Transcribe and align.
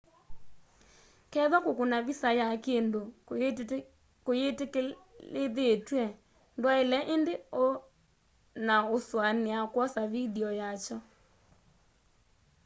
kethwa 1.31 1.57
kukuna 1.65 1.97
visa 2.07 2.29
ya 2.39 2.47
kindu 2.65 2.99
kuyitikilithitw'e 4.25 6.05
ndwaile 6.57 6.99
indi 7.13 7.33
o 7.63 7.65
na 8.67 8.75
usuania 8.95 9.59
kwosa 9.73 10.01
vindio 10.11 10.49
ya 10.59 10.69
kyo 10.83 10.97